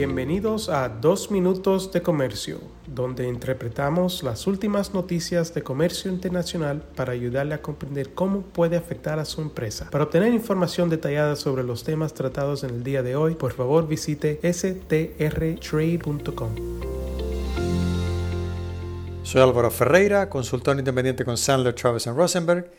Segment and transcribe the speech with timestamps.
[0.00, 7.12] Bienvenidos a Dos Minutos de Comercio, donde interpretamos las últimas noticias de comercio internacional para
[7.12, 9.90] ayudarle a comprender cómo puede afectar a su empresa.
[9.90, 13.86] Para obtener información detallada sobre los temas tratados en el día de hoy, por favor
[13.86, 15.20] visite strtrade.com.
[19.22, 22.70] Soy Álvaro Ferreira, consultor independiente con Sandler, Travis Rosenberg,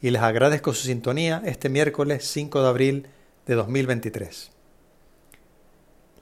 [0.00, 3.06] y les agradezco su sintonía este miércoles 5 de abril
[3.44, 4.59] de 2023.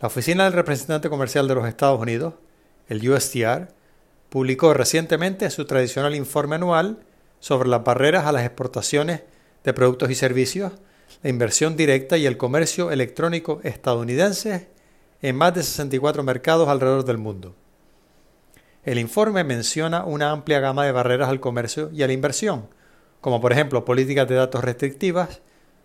[0.00, 2.34] La Oficina del Representante Comercial de los Estados Unidos,
[2.86, 3.66] el USTR,
[4.28, 7.00] publicó recientemente su tradicional informe anual
[7.40, 9.22] sobre las barreras a las exportaciones
[9.64, 10.72] de productos y servicios,
[11.24, 14.68] la inversión directa y el comercio electrónico estadounidense
[15.20, 17.56] en más de 64 mercados alrededor del mundo.
[18.84, 22.68] El informe menciona una amplia gama de barreras al comercio y a la inversión,
[23.20, 25.40] como por ejemplo políticas de datos restrictivas,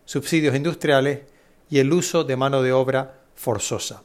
[0.05, 1.21] subsidios industriales
[1.67, 4.03] y el uso de mano de obra forzosa.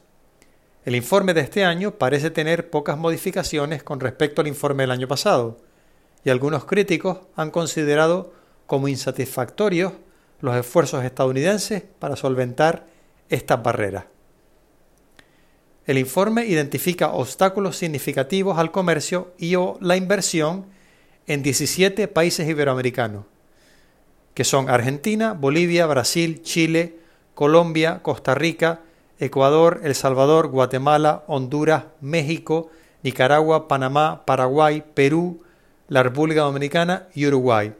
[0.85, 5.07] El informe de este año parece tener pocas modificaciones con respecto al informe del año
[5.07, 5.57] pasado,
[6.23, 8.33] y algunos críticos han considerado
[8.65, 9.93] como insatisfactorios
[10.41, 12.85] los esfuerzos estadounidenses para solventar
[13.29, 14.05] estas barreras.
[15.85, 20.67] El informe identifica obstáculos significativos al comercio y o la inversión
[21.25, 23.25] en 17 países iberoamericanos,
[24.33, 26.99] que son Argentina, Bolivia, Brasil, Chile,
[27.33, 28.81] Colombia, Costa Rica,
[29.19, 32.69] Ecuador, El Salvador, Guatemala, Honduras, México,
[33.03, 35.43] Nicaragua, Panamá, Paraguay, Perú,
[35.89, 37.73] la República Dominicana y Uruguay.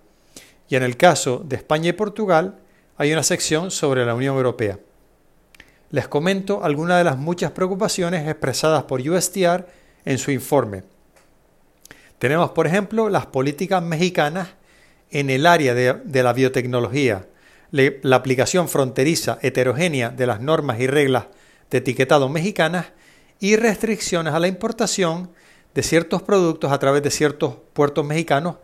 [0.67, 2.59] Y en el caso de España y Portugal
[2.97, 4.79] hay una sección sobre la Unión Europea.
[5.91, 9.65] Les comento algunas de las muchas preocupaciones expresadas por USTR
[10.05, 10.83] en su informe.
[12.19, 14.49] Tenemos, por ejemplo, las políticas mexicanas
[15.09, 17.25] en el área de, de la biotecnología,
[17.71, 21.27] la aplicación fronteriza heterogénea de las normas y reglas
[21.69, 22.87] de etiquetado mexicanas
[23.39, 25.31] y restricciones a la importación
[25.75, 28.55] de ciertos productos a través de ciertos puertos mexicanos,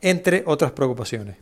[0.00, 1.36] entre otras preocupaciones.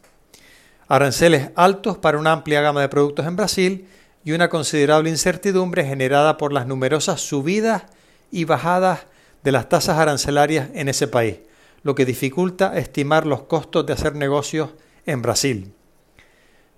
[0.89, 3.89] Aranceles altos para una amplia gama de productos en Brasil
[4.25, 7.85] y una considerable incertidumbre generada por las numerosas subidas
[8.31, 9.07] y bajadas
[9.43, 11.39] de las tasas arancelarias en ese país,
[11.83, 14.71] lo que dificulta estimar los costos de hacer negocios
[15.07, 15.76] en Brasil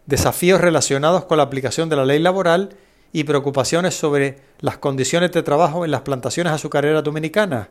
[0.08, 2.70] desafíos relacionados con la aplicación de la ley laboral
[3.12, 7.68] y preocupaciones sobre las condiciones de trabajo en las plantaciones azucareras dominicanas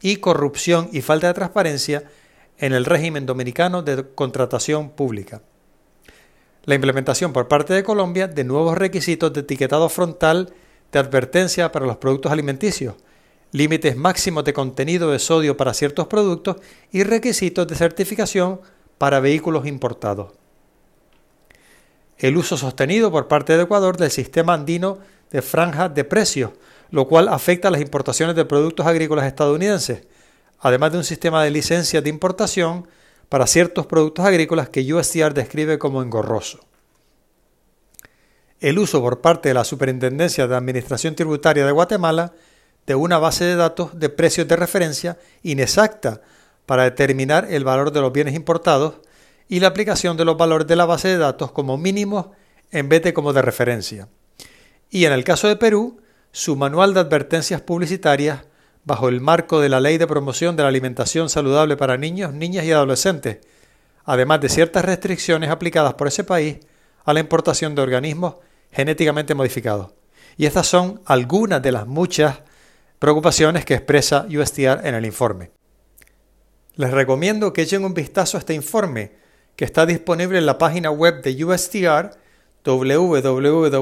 [0.00, 2.04] y corrupción y falta de transparencia
[2.58, 5.42] en el régimen dominicano de contratación pública.
[6.62, 10.54] La implementación por parte de Colombia de nuevos requisitos de etiquetado frontal
[10.92, 12.94] de advertencia para los productos alimenticios,
[13.50, 16.56] límites máximos de contenido de sodio para ciertos productos
[16.92, 18.60] y requisitos de certificación
[18.96, 20.43] para vehículos importados
[22.18, 24.98] el uso sostenido por parte de Ecuador del sistema andino
[25.30, 26.52] de franja de precios,
[26.90, 30.06] lo cual afecta a las importaciones de productos agrícolas estadounidenses,
[30.60, 32.86] además de un sistema de licencias de importación
[33.28, 36.60] para ciertos productos agrícolas que USDR describe como engorroso.
[38.60, 42.32] El uso por parte de la Superintendencia de Administración Tributaria de Guatemala
[42.86, 46.20] de una base de datos de precios de referencia inexacta
[46.66, 49.00] para determinar el valor de los bienes importados
[49.48, 52.26] y la aplicación de los valores de la base de datos como mínimos
[52.70, 54.08] en vez de como de referencia.
[54.90, 56.00] Y en el caso de Perú,
[56.32, 58.44] su manual de advertencias publicitarias
[58.84, 62.64] bajo el marco de la Ley de Promoción de la Alimentación Saludable para Niños, Niñas
[62.64, 63.38] y Adolescentes,
[64.04, 66.58] además de ciertas restricciones aplicadas por ese país
[67.04, 68.36] a la importación de organismos
[68.70, 69.92] genéticamente modificados.
[70.36, 72.40] Y estas son algunas de las muchas
[72.98, 75.50] preocupaciones que expresa USTR en el informe.
[76.76, 79.12] Les recomiendo que echen un vistazo a este informe,
[79.56, 82.10] que está disponible en la página web de USTR
[82.64, 83.80] www.ustr.gov,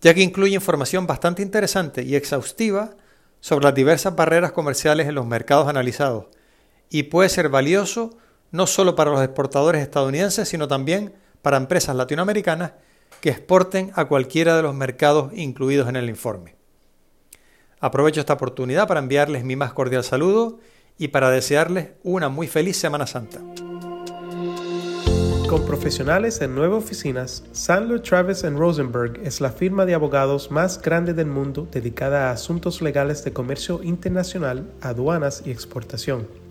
[0.00, 2.96] ya que incluye información bastante interesante y exhaustiva
[3.40, 6.26] sobre las diversas barreras comerciales en los mercados analizados
[6.90, 8.10] y puede ser valioso
[8.50, 12.72] no solo para los exportadores estadounidenses, sino también para empresas latinoamericanas
[13.20, 16.59] que exporten a cualquiera de los mercados incluidos en el informe.
[17.80, 20.58] Aprovecho esta oportunidad para enviarles mi más cordial saludo
[20.98, 23.40] y para desearles una muy feliz Semana Santa.
[25.48, 31.14] Con profesionales en nueve oficinas, Sandler Travis Rosenberg es la firma de abogados más grande
[31.14, 36.28] del mundo dedicada a asuntos legales de comercio internacional, aduanas y exportación.